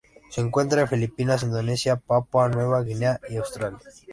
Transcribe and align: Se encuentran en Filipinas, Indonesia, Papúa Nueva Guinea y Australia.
Se 0.31 0.41
encuentran 0.41 0.79
en 0.81 0.87
Filipinas, 0.87 1.43
Indonesia, 1.43 1.95
Papúa 1.95 2.49
Nueva 2.49 2.81
Guinea 2.81 3.19
y 3.29 3.35
Australia. 3.37 3.77